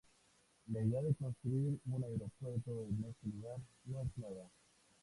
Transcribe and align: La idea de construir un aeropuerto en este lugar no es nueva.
La 0.73 0.81
idea 0.83 1.03
de 1.03 1.13
construir 1.13 1.77
un 1.93 2.03
aeropuerto 2.03 2.87
en 2.89 3.05
este 3.07 3.27
lugar 3.37 3.59
no 3.85 4.01
es 4.01 4.07
nueva. 4.17 4.49